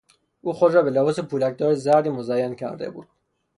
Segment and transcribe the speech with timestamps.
[0.41, 3.07] او خود را به لباس پولکدار زردی مزین کرده بود.